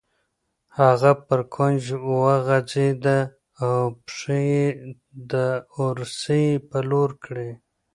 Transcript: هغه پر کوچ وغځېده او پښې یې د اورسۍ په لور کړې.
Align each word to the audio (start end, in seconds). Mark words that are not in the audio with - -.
هغه 0.79 1.11
پر 1.25 1.39
کوچ 1.55 1.83
وغځېده 2.09 3.19
او 3.63 3.75
پښې 4.05 4.39
یې 4.51 4.65
د 5.31 5.33
اورسۍ 5.81 6.45
په 6.69 6.77
لور 6.89 7.09
کړې. 7.23 7.49